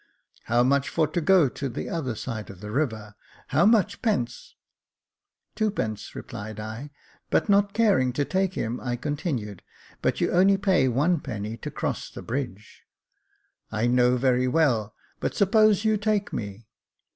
[0.45, 3.13] How much for to go to the other side of the river—
[3.49, 4.55] how much pence?""
[5.55, 6.89] Two pence," replied I;
[7.29, 9.61] but not caring to take him, I continued,"
[10.01, 12.81] but you only pay one penny to cross the bridge.""
[13.71, 16.65] I know very well, but suppose you take me